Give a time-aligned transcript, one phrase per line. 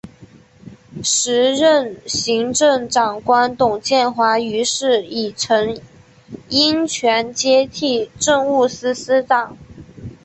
[1.03, 5.79] 时任行政长官董建华于是以曾
[6.49, 9.55] 荫权接替政务司司长。